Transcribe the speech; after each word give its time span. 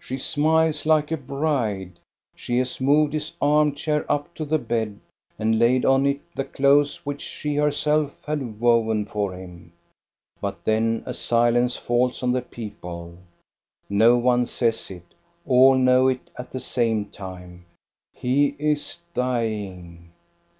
She 0.00 0.18
smiles 0.18 0.86
like 0.86 1.12
a 1.12 1.16
bride. 1.16 2.00
She 2.34 2.58
has 2.58 2.80
moved 2.80 3.12
his 3.12 3.34
arm 3.40 3.76
chair 3.76 4.04
up 4.10 4.34
to 4.34 4.44
the 4.44 4.58
bed 4.58 4.98
and 5.38 5.56
laid 5.60 5.84
on 5.84 6.04
it 6.04 6.20
the 6.34 6.42
clothes 6.42 7.06
which 7.06 7.22
she 7.22 7.54
herself 7.54 8.12
had 8.26 8.58
woven 8.60 9.06
for 9.06 9.34
him." 9.34 9.72
But 10.40 10.64
then 10.64 11.04
a 11.06 11.14
silence 11.14 11.76
falls 11.76 12.24
on 12.24 12.32
the 12.32 12.42
people. 12.42 13.18
No 13.88 14.16
one 14.16 14.46
says 14.46 14.90
it, 14.90 15.14
all 15.46 15.76
know 15.76 16.08
it 16.08 16.28
at 16.36 16.50
the 16.50 16.58
same 16.58 17.04
time: 17.06 17.64
"He 18.12 18.56
is 18.58 18.98
dying." 19.14 20.10